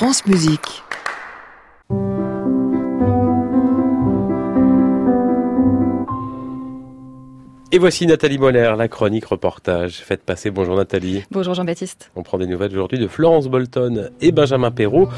France 0.00 0.24
Musique. 0.24 0.82
Et 7.72 7.78
voici 7.78 8.04
Nathalie 8.04 8.36
Moller, 8.36 8.74
la 8.76 8.88
chronique 8.88 9.26
reportage. 9.26 9.98
Faites 9.98 10.24
passer, 10.24 10.50
bonjour 10.50 10.74
Nathalie. 10.74 11.22
Bonjour 11.30 11.54
Jean-Baptiste. 11.54 12.10
On 12.16 12.24
prend 12.24 12.36
des 12.36 12.48
nouvelles 12.48 12.72
aujourd'hui 12.72 12.98
de 12.98 13.06
Florence 13.06 13.46
Bolton 13.46 14.10
et 14.20 14.32
Benjamin 14.32 14.72
Perrault, 14.72 15.08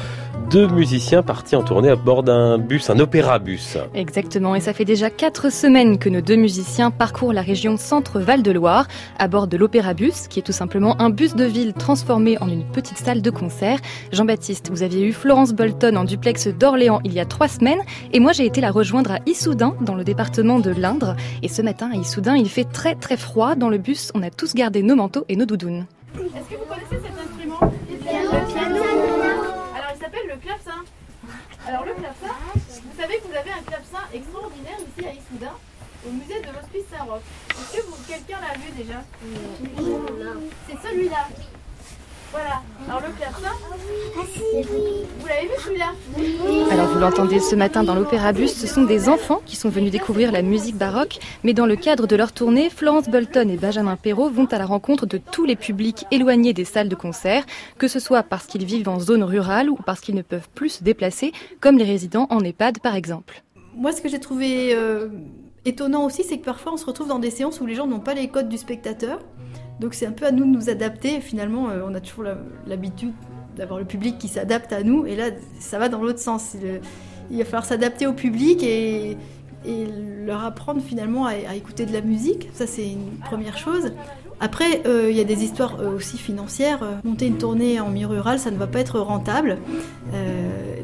deux 0.51 0.67
musiciens 0.67 1.23
partis 1.23 1.55
en 1.55 1.63
tournée 1.63 1.89
à 1.89 1.95
bord 1.95 2.21
d'un 2.21 2.59
bus, 2.59 2.91
un 2.91 2.99
opéra-bus. 2.99 3.79
Exactement, 3.95 4.53
et 4.53 4.59
ça 4.59 4.73
fait 4.73 4.85
déjà 4.85 5.09
quatre 5.09 5.51
semaines 5.51 5.97
que 5.97 6.09
nos 6.09 6.21
deux 6.21 6.35
musiciens 6.35 6.91
parcourent 6.91 7.33
la 7.33 7.41
région 7.41 7.75
Centre-Val 7.75 8.43
de 8.43 8.51
Loire 8.51 8.87
à 9.17 9.27
bord 9.27 9.47
de 9.47 9.57
l'opéra-bus, 9.57 10.27
qui 10.27 10.37
est 10.37 10.43
tout 10.43 10.51
simplement 10.51 11.01
un 11.01 11.09
bus 11.09 11.33
de 11.33 11.45
ville 11.45 11.73
transformé 11.73 12.37
en 12.39 12.47
une 12.47 12.65
petite 12.65 12.99
salle 12.99 13.23
de 13.23 13.31
concert. 13.31 13.79
Jean-Baptiste, 14.11 14.69
vous 14.69 14.83
aviez 14.83 15.07
eu 15.07 15.11
Florence 15.11 15.53
Bolton 15.53 15.95
en 15.95 16.03
duplex 16.03 16.49
d'Orléans 16.49 17.01
il 17.03 17.13
y 17.13 17.19
a 17.19 17.25
trois 17.25 17.47
semaines, 17.47 17.81
et 18.11 18.19
moi 18.19 18.31
j'ai 18.31 18.45
été 18.45 18.61
la 18.61 18.69
rejoindre 18.69 19.13
à 19.13 19.19
Issoudun, 19.25 19.73
dans 19.81 19.95
le 19.95 20.03
département 20.03 20.59
de 20.59 20.69
l'Indre. 20.69 21.15
Et 21.41 21.47
ce 21.47 21.63
matin 21.63 21.89
à 21.91 21.97
Issoudun, 21.97 22.42
il 22.43 22.49
fait 22.49 22.65
très 22.65 22.95
très 22.95 23.15
froid. 23.15 23.55
Dans 23.55 23.69
le 23.69 23.77
bus, 23.77 24.11
on 24.15 24.21
a 24.21 24.29
tous 24.29 24.53
gardé 24.53 24.83
nos 24.83 24.95
manteaux 24.95 25.23
et 25.29 25.37
nos 25.37 25.45
doudounes. 25.45 25.85
Est-ce 26.13 26.49
que 26.51 26.57
vous 26.59 26.65
connaissez 26.65 26.99
cet 27.01 27.15
instrument? 27.17 27.59
Le 27.89 27.95
piano. 27.95 28.83
Alors 29.73 29.91
il 29.95 29.99
s'appelle 30.01 30.27
le 30.27 30.35
clavecin. 30.43 30.83
Alors 31.65 31.85
le 31.85 31.93
clavecin, 31.93 32.35
vous 32.53 33.01
savez 33.01 33.15
que 33.19 33.27
vous 33.27 33.37
avez 33.37 33.51
un 33.51 33.63
clavecin 33.65 34.03
extraordinaire 34.13 34.77
ici 34.81 35.07
à 35.07 35.13
Issoudun, 35.13 35.55
au 36.05 36.11
musée 36.11 36.41
de 36.41 36.47
l'Hospice 36.51 36.83
Saint-Roch. 36.91 37.21
Est-ce 37.51 37.77
que 37.77 37.85
vous, 37.87 37.95
quelqu'un 38.05 38.39
l'a 38.43 38.55
vu 38.59 38.69
déjà? 38.75 38.99
C'est 40.67 40.89
celui-là. 40.89 41.29
Voilà. 42.33 42.63
Alors 42.89 43.01
le 43.01 43.13
clavecin, 43.15 43.51
vous 45.19 45.27
l'avez 45.27 45.47
vu 45.47 45.53
celui-là 45.63 45.93
Alors 46.71 46.87
vous 46.87 46.99
l'entendez 46.99 47.39
ce 47.39 47.55
matin 47.55 47.83
dans 47.83 47.93
l'Opéra 47.93 48.33
Bus, 48.33 48.51
ce 48.55 48.65
sont 48.65 48.85
des 48.85 49.07
enfants 49.07 49.43
qui 49.45 49.55
sont 49.55 49.69
venus 49.69 49.91
découvrir 49.91 50.31
la 50.31 50.41
musique 50.41 50.75
baroque, 50.75 51.19
mais 51.43 51.53
dans 51.53 51.67
le 51.67 51.75
cadre 51.75 52.07
de 52.07 52.15
leur 52.15 52.31
tournée, 52.31 52.71
Florence 52.71 53.07
Bolton 53.07 53.49
et 53.49 53.57
Benjamin 53.57 53.97
Perrault 53.97 54.31
vont 54.31 54.45
à 54.45 54.57
la 54.57 54.65
rencontre 54.65 55.05
de 55.05 55.19
tous 55.19 55.45
les 55.45 55.55
publics 55.55 56.05
éloignés 56.09 56.53
des 56.53 56.65
salles 56.65 56.89
de 56.89 56.95
concert, 56.95 57.45
que 57.77 57.87
ce 57.87 57.99
soit 57.99 58.23
parce 58.23 58.47
qu'ils 58.47 58.65
vivent 58.65 58.89
en 58.89 58.99
zone 58.99 59.23
rurale 59.23 59.69
ou 59.69 59.75
parce 59.75 60.01
qu'ils 60.01 60.15
ne 60.15 60.23
peuvent 60.23 60.49
plus 60.55 60.69
se 60.69 60.83
déplacer, 60.83 61.33
comme 61.61 61.77
les 61.77 61.85
résidents 61.85 62.25
en 62.31 62.39
EHPAD 62.39 62.79
par 62.79 62.95
exemple. 62.95 63.43
Moi 63.75 63.91
ce 63.91 64.01
que 64.01 64.09
j'ai 64.09 64.19
trouvé 64.19 64.73
euh, 64.73 65.09
étonnant 65.65 66.05
aussi, 66.05 66.23
c'est 66.23 66.39
que 66.39 66.45
parfois 66.45 66.73
on 66.73 66.77
se 66.77 66.85
retrouve 66.85 67.07
dans 67.07 67.19
des 67.19 67.31
séances 67.31 67.61
où 67.61 67.67
les 67.67 67.75
gens 67.75 67.85
n'ont 67.85 67.99
pas 67.99 68.15
les 68.15 68.27
codes 68.27 68.49
du 68.49 68.57
spectateur. 68.57 69.19
Donc 69.79 69.93
c'est 69.93 70.05
un 70.05 70.11
peu 70.11 70.25
à 70.25 70.31
nous 70.31 70.45
de 70.45 70.49
nous 70.49 70.69
adapter. 70.69 71.19
Finalement, 71.21 71.69
euh, 71.69 71.81
on 71.87 71.93
a 71.93 71.99
toujours 71.99 72.25
l'habitude 72.67 73.13
d'avoir 73.57 73.79
le 73.79 73.85
public 73.85 74.17
qui 74.17 74.27
s'adapte 74.27 74.73
à 74.73 74.83
nous. 74.83 75.05
Et 75.05 75.15
là, 75.15 75.25
ça 75.59 75.79
va 75.79 75.89
dans 75.89 76.01
l'autre 76.01 76.19
sens. 76.19 76.55
Il 77.31 77.37
va 77.37 77.45
falloir 77.45 77.65
s'adapter 77.65 78.07
au 78.07 78.13
public 78.13 78.63
et, 78.63 79.17
leur 80.25 80.43
apprendre 80.43 80.81
finalement 80.81 81.25
à, 81.25 81.55
écouter 81.55 81.85
de 81.85 81.93
la 81.93 82.01
musique. 82.01 82.49
Ça, 82.53 82.67
c'est 82.67 82.85
une 82.85 83.17
première 83.25 83.57
chose. 83.57 83.93
Après, 84.39 84.81
euh, 84.85 85.09
il 85.09 85.15
y 85.15 85.21
a 85.21 85.23
des 85.23 85.43
histoires 85.43 85.79
euh, 85.79 85.95
aussi 85.95 86.17
financières. 86.17 86.85
Monter 87.03 87.27
une 87.27 87.37
tournée 87.37 87.79
en 87.79 87.89
milieu 87.89 88.07
rural, 88.07 88.39
ça 88.39 88.51
ne 88.51 88.57
va 88.57 88.67
pas 88.67 88.79
être 88.79 88.99
rentable. 88.99 89.59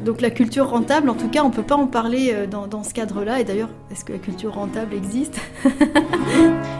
Donc 0.04 0.20
la 0.20 0.30
culture 0.30 0.68
rentable, 0.68 1.10
en 1.10 1.14
tout 1.14 1.28
cas, 1.28 1.42
on 1.44 1.48
ne 1.48 1.54
peut 1.54 1.62
pas 1.62 1.76
en 1.76 1.86
parler 1.86 2.30
euh, 2.32 2.46
dans, 2.46 2.66
dans 2.66 2.82
ce 2.82 2.94
cadre-là. 2.94 3.40
Et 3.40 3.44
d'ailleurs, 3.44 3.68
est-ce 3.90 4.04
que 4.04 4.12
la 4.12 4.18
culture 4.18 4.54
rentable 4.54 4.94
existe? 4.94 5.40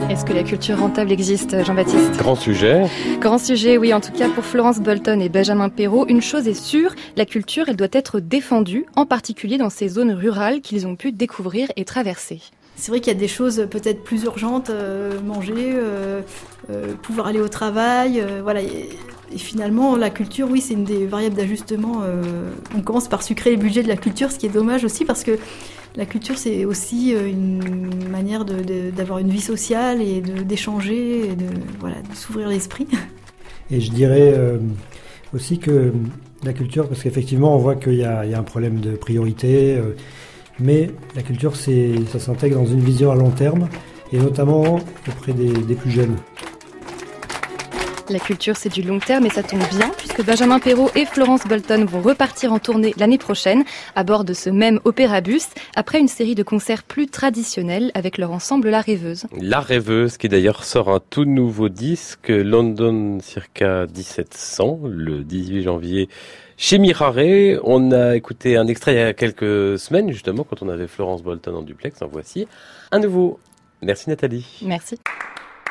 Est-ce 0.08 0.24
que 0.24 0.32
la 0.32 0.42
culture 0.42 0.78
rentable 0.78 1.12
existe, 1.12 1.64
Jean-Baptiste? 1.64 2.16
Grand 2.16 2.34
sujet. 2.34 2.86
Grand 3.20 3.38
sujet, 3.38 3.78
oui, 3.78 3.94
en 3.94 4.00
tout 4.00 4.10
cas 4.12 4.28
pour 4.28 4.44
Florence 4.44 4.80
Bolton 4.80 5.20
et 5.20 5.28
Benjamin 5.28 5.68
Perrault, 5.68 6.06
une 6.08 6.22
chose 6.22 6.48
est 6.48 6.54
sûre, 6.54 6.94
la 7.16 7.26
culture, 7.26 7.66
elle 7.68 7.76
doit 7.76 7.88
être 7.92 8.18
défendue, 8.18 8.86
en 8.96 9.06
particulier 9.06 9.58
dans 9.58 9.70
ces 9.70 9.88
zones 9.88 10.12
rurales 10.12 10.62
qu'ils 10.62 10.86
ont 10.86 10.96
pu 10.96 11.12
découvrir 11.12 11.68
et 11.76 11.84
traverser. 11.84 12.40
C'est 12.76 12.90
vrai 12.90 13.00
qu'il 13.00 13.12
y 13.12 13.16
a 13.16 13.18
des 13.18 13.28
choses 13.28 13.66
peut-être 13.70 14.02
plus 14.02 14.24
urgentes, 14.24 14.70
euh, 14.70 15.20
manger, 15.20 15.52
euh, 15.74 16.22
euh, 16.70 16.94
pouvoir 17.02 17.26
aller 17.26 17.40
au 17.40 17.48
travail, 17.48 18.24
voilà. 18.42 18.62
Et, 18.62 18.88
finalement, 19.36 19.94
la 19.94 20.10
culture, 20.10 20.48
oui, 20.50 20.60
c'est 20.60 20.74
une 20.74 20.82
des 20.82 21.06
variables 21.06 21.36
d'ajustement. 21.36 22.02
on 22.76 22.80
commence 22.82 23.06
par 23.06 23.22
sucrer 23.22 23.50
les 23.50 23.56
budgets 23.56 23.84
de 23.84 23.88
la 23.88 23.96
culture, 23.96 24.32
ce 24.32 24.38
qui 24.40 24.46
est 24.46 24.50
dommage 24.52 24.84
aussi 24.84 25.04
parce 25.04 25.22
que 25.22 25.38
la 25.94 26.04
culture, 26.04 26.36
c'est 26.36 26.64
aussi 26.64 27.12
une 27.12 28.08
manière 28.10 28.44
d'avoir 28.44 29.20
une 29.20 29.28
vie 29.28 29.40
sociale 29.40 30.02
et 30.02 30.20
d'échanger, 30.20 31.28
et 31.30 31.36
de, 31.36 31.46
voilà, 31.78 32.02
de 32.02 32.16
s'ouvrir 32.16 32.48
l'esprit. 32.48 32.88
Et 33.70 33.80
je 33.80 33.92
dirais 33.92 34.34
aussi 35.32 35.60
que 35.60 35.92
la 36.42 36.52
culture, 36.52 36.88
parce 36.88 37.04
qu'effectivement, 37.04 37.54
on 37.54 37.58
voit 37.58 37.76
qu'il 37.76 37.94
y, 37.94 37.98
y 37.98 38.04
a 38.04 38.36
un 38.36 38.42
problème 38.42 38.80
de 38.80 38.96
priorité, 38.96 39.78
mais 40.60 40.90
la 41.16 41.22
culture, 41.22 41.54
ça 41.56 42.18
s'intègre 42.18 42.56
dans 42.56 42.66
une 42.66 42.80
vision 42.80 43.10
à 43.10 43.14
long 43.14 43.30
terme, 43.30 43.68
et 44.12 44.18
notamment 44.18 44.80
auprès 45.08 45.32
des, 45.32 45.52
des 45.52 45.74
plus 45.74 45.90
jeunes. 45.90 46.16
La 48.10 48.18
culture, 48.18 48.56
c'est 48.56 48.72
du 48.72 48.82
long 48.82 48.98
terme 48.98 49.24
et 49.26 49.30
ça 49.30 49.44
tombe 49.44 49.62
bien 49.70 49.88
puisque 49.96 50.24
Benjamin 50.24 50.58
Perrault 50.58 50.90
et 50.96 51.06
Florence 51.06 51.46
Bolton 51.46 51.84
vont 51.84 52.00
repartir 52.00 52.52
en 52.52 52.58
tournée 52.58 52.92
l'année 52.96 53.18
prochaine 53.18 53.62
à 53.94 54.02
bord 54.02 54.24
de 54.24 54.32
ce 54.32 54.50
même 54.50 54.80
opéra 54.84 55.20
bus 55.20 55.46
après 55.76 56.00
une 56.00 56.08
série 56.08 56.34
de 56.34 56.42
concerts 56.42 56.82
plus 56.82 57.06
traditionnels 57.06 57.92
avec 57.94 58.18
leur 58.18 58.32
ensemble 58.32 58.68
La 58.68 58.80
Rêveuse. 58.80 59.26
La 59.40 59.60
Rêveuse, 59.60 60.16
qui 60.16 60.28
d'ailleurs 60.28 60.64
sort 60.64 60.88
un 60.88 60.98
tout 60.98 61.24
nouveau 61.24 61.68
disque, 61.68 62.30
London 62.30 63.18
circa 63.22 63.86
1700, 63.86 64.80
le 64.86 65.22
18 65.22 65.62
janvier, 65.62 66.08
chez 66.56 66.78
Mirare. 66.78 67.60
On 67.62 67.92
a 67.92 68.16
écouté 68.16 68.56
un 68.56 68.66
extrait 68.66 68.94
il 68.94 68.98
y 68.98 69.02
a 69.02 69.12
quelques 69.12 69.78
semaines, 69.78 70.10
justement, 70.10 70.42
quand 70.42 70.62
on 70.62 70.68
avait 70.68 70.88
Florence 70.88 71.22
Bolton 71.22 71.54
en 71.54 71.62
duplex. 71.62 72.02
En 72.02 72.08
voici 72.08 72.48
un 72.90 72.98
nouveau. 72.98 73.38
Merci 73.82 74.10
Nathalie. 74.10 74.58
Merci. 74.62 74.98